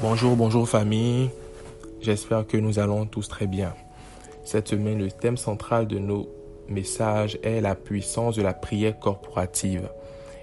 Bonjour, 0.00 0.36
bonjour 0.36 0.68
famille. 0.68 1.28
J'espère 2.00 2.46
que 2.46 2.56
nous 2.56 2.78
allons 2.78 3.04
tous 3.04 3.26
très 3.26 3.48
bien. 3.48 3.74
Cette 4.44 4.68
semaine, 4.68 5.00
le 5.00 5.10
thème 5.10 5.36
central 5.36 5.88
de 5.88 5.98
nos 5.98 6.28
messages 6.68 7.36
est 7.42 7.60
la 7.60 7.74
puissance 7.74 8.36
de 8.36 8.42
la 8.42 8.54
prière 8.54 8.96
corporative. 9.00 9.90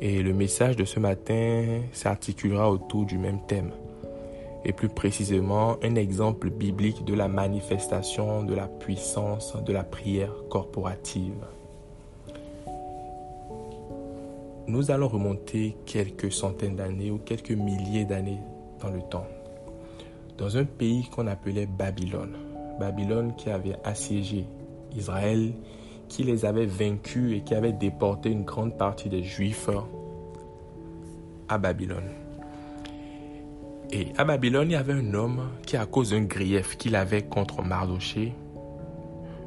Et 0.00 0.20
le 0.20 0.34
message 0.34 0.74
de 0.74 0.84
ce 0.84 0.98
matin 0.98 1.80
s'articulera 1.92 2.68
autour 2.68 3.04
du 3.04 3.18
même 3.18 3.38
thème. 3.46 3.70
Et 4.64 4.72
plus 4.72 4.88
précisément, 4.88 5.76
un 5.80 5.94
exemple 5.94 6.50
biblique 6.50 7.04
de 7.04 7.14
la 7.14 7.28
manifestation 7.28 8.42
de 8.42 8.52
la 8.52 8.66
puissance 8.66 9.56
de 9.64 9.72
la 9.72 9.84
prière 9.84 10.32
corporative. 10.50 11.46
Nous 14.66 14.90
allons 14.90 15.06
remonter 15.06 15.76
quelques 15.86 16.32
centaines 16.32 16.74
d'années 16.74 17.12
ou 17.12 17.18
quelques 17.18 17.52
milliers 17.52 18.04
d'années 18.04 18.40
dans 18.80 18.90
le 18.90 19.02
temps 19.02 19.26
dans 20.38 20.56
un 20.56 20.64
pays 20.64 21.08
qu'on 21.10 21.26
appelait 21.26 21.66
Babylone. 21.66 22.36
Babylone 22.78 23.34
qui 23.36 23.50
avait 23.50 23.76
assiégé 23.84 24.46
Israël, 24.94 25.52
qui 26.08 26.24
les 26.24 26.44
avait 26.44 26.66
vaincus 26.66 27.36
et 27.36 27.40
qui 27.42 27.54
avait 27.54 27.72
déporté 27.72 28.30
une 28.30 28.44
grande 28.44 28.76
partie 28.76 29.08
des 29.08 29.22
Juifs 29.22 29.70
à 31.48 31.58
Babylone. 31.58 32.10
Et 33.92 34.08
à 34.18 34.24
Babylone, 34.24 34.70
il 34.70 34.72
y 34.72 34.76
avait 34.76 34.94
un 34.94 35.14
homme 35.14 35.48
qui, 35.64 35.76
à 35.76 35.86
cause 35.86 36.10
d'un 36.10 36.24
grief 36.24 36.76
qu'il 36.76 36.96
avait 36.96 37.22
contre 37.22 37.62
Mardoché, 37.62 38.32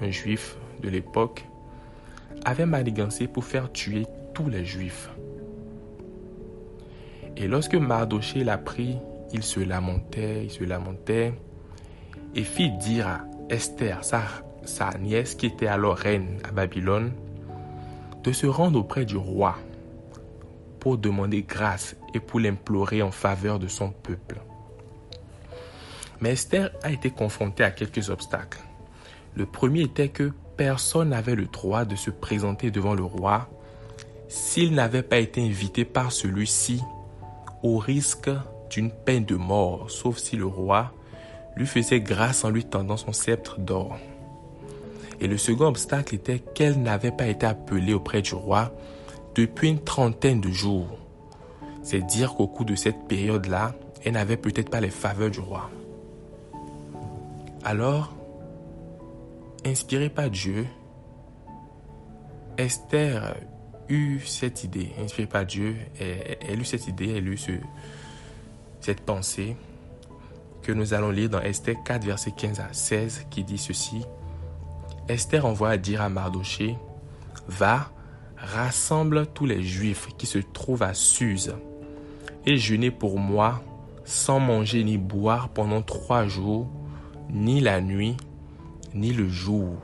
un 0.00 0.10
juif 0.10 0.56
de 0.82 0.88
l'époque, 0.88 1.44
avait 2.44 2.66
manigancé 2.66 3.26
pour 3.26 3.44
faire 3.44 3.72
tuer 3.72 4.06
tous 4.32 4.48
les 4.48 4.64
juifs. 4.64 5.10
Et 7.36 7.48
lorsque 7.48 7.74
Mardoché 7.74 8.44
l'a 8.44 8.56
pris, 8.56 8.96
il 9.32 9.42
se 9.42 9.60
lamentait, 9.60 10.44
il 10.44 10.50
se 10.50 10.64
lamentait, 10.64 11.34
et 12.34 12.44
fit 12.44 12.70
dire 12.70 13.08
à 13.08 13.20
Esther, 13.48 14.04
sa, 14.04 14.22
sa 14.64 14.90
nièce 14.98 15.34
qui 15.34 15.46
était 15.46 15.66
alors 15.66 15.96
reine 15.96 16.38
à 16.44 16.52
Babylone, 16.52 17.12
de 18.22 18.32
se 18.32 18.46
rendre 18.46 18.78
auprès 18.78 19.04
du 19.04 19.16
roi 19.16 19.56
pour 20.78 20.98
demander 20.98 21.42
grâce 21.42 21.96
et 22.14 22.20
pour 22.20 22.40
l'implorer 22.40 23.02
en 23.02 23.10
faveur 23.10 23.58
de 23.58 23.68
son 23.68 23.90
peuple. 23.90 24.40
Mais 26.20 26.32
Esther 26.32 26.70
a 26.82 26.90
été 26.90 27.10
confrontée 27.10 27.64
à 27.64 27.70
quelques 27.70 28.10
obstacles. 28.10 28.60
Le 29.34 29.46
premier 29.46 29.82
était 29.82 30.08
que 30.08 30.32
personne 30.56 31.10
n'avait 31.10 31.34
le 31.34 31.46
droit 31.46 31.84
de 31.84 31.96
se 31.96 32.10
présenter 32.10 32.70
devant 32.70 32.94
le 32.94 33.04
roi 33.04 33.48
s'il 34.28 34.74
n'avait 34.74 35.02
pas 35.02 35.18
été 35.18 35.42
invité 35.42 35.84
par 35.84 36.12
celui-ci 36.12 36.82
au 37.62 37.78
risque 37.78 38.30
d'une 38.70 38.90
peine 38.90 39.24
de 39.24 39.36
mort, 39.36 39.90
sauf 39.90 40.18
si 40.18 40.36
le 40.36 40.46
roi 40.46 40.92
lui 41.56 41.66
faisait 41.66 42.00
grâce 42.00 42.44
en 42.44 42.50
lui 42.50 42.64
tendant 42.64 42.96
son 42.96 43.12
sceptre 43.12 43.58
d'or. 43.58 43.98
Et 45.20 45.26
le 45.26 45.36
second 45.36 45.66
obstacle 45.66 46.14
était 46.14 46.38
qu'elle 46.38 46.80
n'avait 46.80 47.10
pas 47.10 47.26
été 47.26 47.44
appelée 47.44 47.92
auprès 47.92 48.22
du 48.22 48.34
roi 48.34 48.72
depuis 49.34 49.68
une 49.68 49.80
trentaine 49.80 50.40
de 50.40 50.50
jours. 50.50 50.98
C'est 51.82 52.06
dire 52.06 52.34
qu'au 52.34 52.46
cours 52.46 52.64
de 52.64 52.74
cette 52.74 53.06
période-là, 53.06 53.74
elle 54.04 54.14
n'avait 54.14 54.36
peut-être 54.36 54.70
pas 54.70 54.80
les 54.80 54.90
faveurs 54.90 55.30
du 55.30 55.40
roi. 55.40 55.70
Alors, 57.64 58.14
inspirée 59.66 60.08
par 60.08 60.30
Dieu, 60.30 60.66
Esther 62.56 63.34
eut 63.88 64.20
cette 64.24 64.64
idée, 64.64 64.90
inspirée 65.02 65.28
par 65.28 65.44
Dieu, 65.44 65.76
elle, 65.98 66.38
elle 66.48 66.60
eut 66.60 66.64
cette 66.64 66.86
idée, 66.86 67.14
elle 67.16 67.28
eut 67.28 67.36
ce, 67.36 67.52
cette 68.80 69.00
pensée 69.00 69.56
que 70.62 70.72
nous 70.72 70.94
allons 70.94 71.10
lire 71.10 71.30
dans 71.30 71.40
Esther 71.40 71.76
4, 71.84 72.04
verset 72.04 72.32
15 72.36 72.60
à 72.60 72.72
16, 72.72 73.26
qui 73.30 73.44
dit 73.44 73.58
ceci. 73.58 74.02
Esther 75.08 75.46
envoie 75.46 75.70
à 75.70 75.76
dire 75.76 76.02
à 76.02 76.08
Mardoché, 76.08 76.76
Va, 77.48 77.90
rassemble 78.36 79.26
tous 79.26 79.46
les 79.46 79.62
Juifs 79.62 80.08
qui 80.18 80.26
se 80.26 80.38
trouvent 80.38 80.82
à 80.82 80.94
Suse, 80.94 81.54
et 82.46 82.56
jeûnez 82.56 82.90
pour 82.90 83.18
moi, 83.18 83.62
sans 84.04 84.40
manger 84.40 84.84
ni 84.84 84.98
boire 84.98 85.48
pendant 85.48 85.82
trois 85.82 86.26
jours, 86.26 86.68
ni 87.30 87.60
la 87.60 87.80
nuit, 87.80 88.16
ni 88.94 89.12
le 89.12 89.28
jour. 89.28 89.76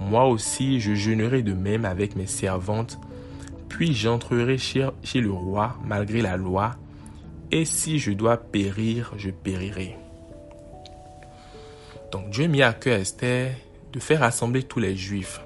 Moi 0.00 0.26
aussi, 0.26 0.80
je 0.80 0.94
jeûnerai 0.94 1.42
de 1.42 1.54
même 1.54 1.84
avec 1.84 2.14
mes 2.14 2.26
servantes, 2.26 2.98
puis 3.68 3.94
j'entrerai 3.94 4.58
chez, 4.58 4.88
chez 5.02 5.20
le 5.20 5.30
roi 5.30 5.76
malgré 5.84 6.22
la 6.22 6.36
loi, 6.36 6.76
et 7.50 7.64
si 7.64 7.98
je 7.98 8.12
dois 8.12 8.36
périr, 8.36 9.12
je 9.16 9.30
périrai. 9.30 9.96
Donc 12.12 12.30
Dieu 12.30 12.46
mit 12.46 12.62
à 12.62 12.72
cœur 12.72 12.98
Esther 12.98 13.54
de 13.92 14.00
faire 14.00 14.20
rassembler 14.20 14.62
tous 14.62 14.80
les 14.80 14.96
Juifs, 14.96 15.40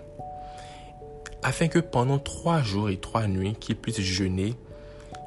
afin 1.43 1.69
que 1.69 1.79
pendant 1.79 2.19
trois 2.19 2.63
jours 2.63 2.91
et 2.91 2.99
trois 2.99 3.27
nuits, 3.27 3.55
qu'ils 3.55 3.77
puissent 3.77 4.01
jeûner, 4.01 4.55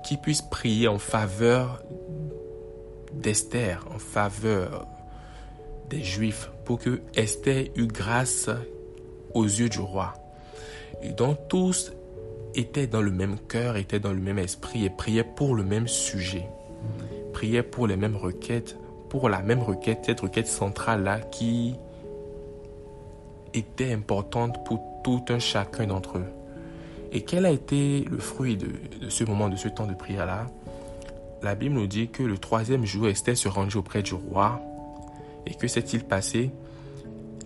qu'ils 0.04 0.20
puissent 0.20 0.42
prier 0.42 0.88
en 0.88 1.00
faveur 1.00 1.82
d'Esther, 3.14 3.86
en 3.94 4.00
faveur 4.00 4.88
des 5.90 6.04
Juifs, 6.04 6.50
pour 6.66 6.80
que 6.80 7.02
Esther 7.16 7.68
eût 7.76 7.88
grâce 7.88 8.50
aux 9.34 9.46
yeux 9.46 9.70
du 9.70 9.80
roi. 9.80 10.14
Et 11.02 11.12
donc 11.12 11.48
tous 11.48 11.94
étaient 12.54 12.88
dans 12.88 13.02
le 13.02 13.12
même 13.12 13.38
cœur, 13.40 13.78
étaient 13.78 14.00
dans 14.00 14.14
le 14.14 14.22
même 14.22 14.40
esprit 14.40 14.86
et 14.86 14.90
priaient 14.90 15.24
pour 15.24 15.56
le 15.56 15.64
même 15.64 15.88
sujet 15.88 16.48
priait 17.34 17.64
pour 17.64 17.88
les 17.88 17.98
mêmes 17.98 18.16
requêtes, 18.16 18.78
pour 19.10 19.30
la 19.30 19.42
même 19.42 19.62
requête, 19.62 20.00
cette 20.06 20.22
requête 20.22 20.48
centrale-là 20.48 21.20
qui 21.20 21.76
était 23.54 23.94
importante 23.94 24.64
pour 24.66 24.82
tout 25.04 25.24
un 25.30 25.40
chacun 25.40 25.88
d'entre 25.88 26.18
eux. 26.18 26.26
Et 27.12 27.22
quel 27.22 27.46
a 27.46 27.52
été 27.52 28.06
le 28.10 28.18
fruit 28.18 28.58
de, 28.58 28.68
ce 29.10 29.24
moment, 29.24 29.48
de 29.48 29.56
ce 29.56 29.68
temps 29.70 29.86
de 29.86 29.94
prière-là? 29.94 30.48
La 31.42 31.56
Bible 31.56 31.76
nous 31.76 31.88
dit 31.88 32.10
que 32.10 32.24
le 32.24 32.38
troisième 32.38 32.86
jour, 32.86 33.08
Esther 33.08 33.38
se 33.38 33.48
rendit 33.48 33.78
auprès 33.78 34.02
du 34.02 34.14
roi. 34.14 34.62
Et 35.46 35.54
que 35.54 35.68
s'est-il 35.68 36.04
passé? 36.04 36.52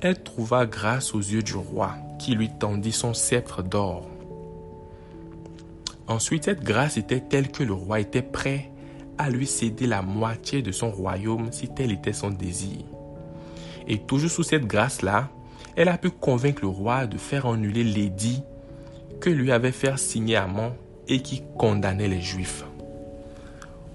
Elle 0.02 0.24
trouva 0.24 0.66
grâce 0.66 1.14
aux 1.14 1.20
yeux 1.20 1.44
du 1.44 1.56
roi, 1.56 1.94
qui 2.18 2.34
lui 2.34 2.50
tendit 2.50 2.94
son 2.94 3.14
sceptre 3.14 3.62
d'or. 3.62 4.10
Ensuite, 6.08 6.46
cette 6.46 6.64
grâce 6.64 6.98
était 6.98 7.20
telle 7.20 7.52
que 7.52 7.64
le 7.64 7.74
roi 7.74 8.00
était 8.00 8.24
prêt 8.24 8.72
à 9.20 9.30
lui 9.30 9.46
céder 9.46 9.86
la 9.86 10.02
moitié 10.02 10.62
de 10.62 10.72
son 10.72 10.90
royaume 10.90 11.52
si 11.52 11.68
tel 11.68 11.92
était 11.92 12.14
son 12.14 12.30
désir. 12.30 12.80
Et 13.86 14.00
toujours 14.00 14.32
sous 14.32 14.44
cette 14.44 14.66
grâce-là, 14.66 15.28
elle 15.76 15.90
a 15.90 15.98
pu 15.98 16.10
convaincre 16.10 16.62
le 16.62 16.70
roi 16.70 17.06
de 17.06 17.18
faire 17.18 17.46
annuler 17.46 17.84
l'édit 17.84 18.42
que 19.20 19.30
lui 19.30 19.52
avait 19.52 19.74
fait 19.74 19.98
signer 19.98 20.38
Amon 20.38 20.74
et 21.10 21.22
qui 21.22 21.44
condamnait 21.58 22.08
les 22.08 22.22
Juifs. 22.22 22.64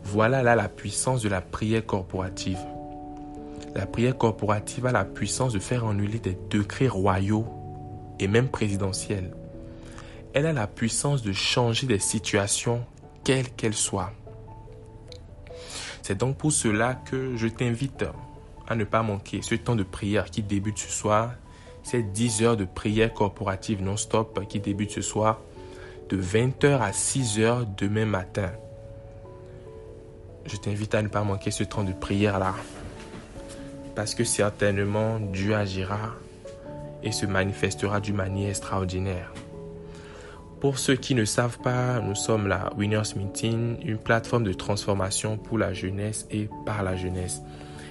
Voilà 0.04 0.42
là 0.42 0.54
la 0.54 0.68
puissance 0.68 1.22
de 1.22 1.30
la 1.30 1.40
prière 1.40 1.86
corporative. 1.86 2.58
La 3.74 3.86
prière 3.86 4.18
corporative 4.18 4.84
a 4.84 4.92
la 4.92 5.06
puissance 5.06 5.54
de 5.54 5.58
faire 5.58 5.86
annuler 5.86 6.18
des 6.18 6.36
décrets 6.50 6.86
royaux 6.86 7.46
et 8.20 8.28
même 8.28 8.48
présidentiels. 8.48 9.32
Elle 10.34 10.46
a 10.46 10.52
la 10.52 10.66
puissance 10.66 11.22
de 11.22 11.32
changer 11.32 11.86
des 11.86 11.98
situations, 11.98 12.84
quelles 13.24 13.50
qu'elles 13.50 13.72
soient. 13.72 14.12
C'est 16.04 16.18
donc 16.18 16.36
pour 16.36 16.52
cela 16.52 16.96
que 16.96 17.34
je 17.34 17.48
t'invite 17.48 18.04
à 18.68 18.74
ne 18.74 18.84
pas 18.84 19.02
manquer 19.02 19.40
ce 19.40 19.54
temps 19.54 19.74
de 19.74 19.84
prière 19.84 20.26
qui 20.26 20.42
débute 20.42 20.76
ce 20.76 20.90
soir, 20.90 21.32
ces 21.82 22.02
10 22.02 22.42
heures 22.42 22.56
de 22.58 22.66
prière 22.66 23.14
corporative 23.14 23.82
non-stop 23.82 24.46
qui 24.46 24.60
débute 24.60 24.90
ce 24.90 25.00
soir, 25.00 25.40
de 26.10 26.20
20h 26.20 26.78
à 26.78 26.90
6h 26.90 27.74
demain 27.78 28.04
matin. 28.04 28.50
Je 30.44 30.56
t'invite 30.58 30.94
à 30.94 31.00
ne 31.00 31.08
pas 31.08 31.24
manquer 31.24 31.50
ce 31.50 31.64
temps 31.64 31.84
de 31.84 31.94
prière-là. 31.94 32.54
Parce 33.94 34.14
que 34.14 34.24
certainement 34.24 35.18
Dieu 35.18 35.56
agira 35.56 36.16
et 37.02 37.12
se 37.12 37.24
manifestera 37.24 38.00
d'une 38.00 38.16
manière 38.16 38.50
extraordinaire. 38.50 39.32
Pour 40.64 40.78
ceux 40.78 40.96
qui 40.96 41.14
ne 41.14 41.26
savent 41.26 41.58
pas, 41.58 42.00
nous 42.00 42.14
sommes 42.14 42.46
la 42.46 42.72
Winners 42.78 43.16
Meeting, 43.16 43.76
une 43.84 43.98
plateforme 43.98 44.44
de 44.44 44.54
transformation 44.54 45.36
pour 45.36 45.58
la 45.58 45.74
jeunesse 45.74 46.26
et 46.30 46.48
par 46.64 46.82
la 46.82 46.96
jeunesse. 46.96 47.42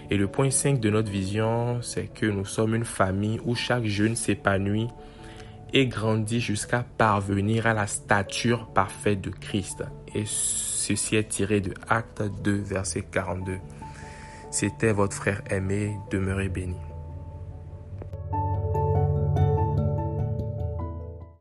Et 0.10 0.18
le 0.18 0.28
point 0.28 0.50
5 0.50 0.80
de 0.80 0.90
notre 0.90 1.12
vision, 1.12 1.84
c'est 1.84 2.12
que 2.12 2.26
nous 2.26 2.46
sommes 2.46 2.74
une 2.74 2.84
famille 2.84 3.40
où 3.46 3.54
chaque 3.54 3.86
jeune 3.86 4.16
s'épanouit 4.16 4.88
et 5.72 5.86
grandit 5.86 6.40
jusqu'à 6.40 6.84
parvenir 6.98 7.68
à 7.68 7.76
la 7.76 7.86
stature 7.86 8.66
parfaite 8.74 9.22
de 9.22 9.30
Christ. 9.30 9.84
Et 10.16 10.24
ceci 10.26 11.16
est 11.16 11.30
tiré 11.30 11.62
de 11.62 11.76
Acte 11.90 12.24
2, 12.44 12.56
verset 12.56 13.04
42. 13.04 13.60
C'était 14.50 14.94
votre 14.94 15.16
frère 15.16 15.44
aimé, 15.52 15.96
demeurez 16.10 16.50
béni. 16.50 16.78